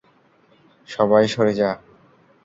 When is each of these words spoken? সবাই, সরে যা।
সবাই, 0.89 1.25
সরে 1.27 1.53
যা। 1.53 1.69